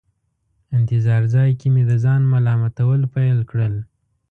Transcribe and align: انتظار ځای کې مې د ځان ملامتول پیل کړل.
انتظار 0.77 1.23
ځای 1.33 1.49
کې 1.59 1.67
مې 1.73 1.83
د 1.89 1.91
ځان 2.03 2.21
ملامتول 2.33 3.01
پیل 3.13 3.39
کړل. 3.49 3.75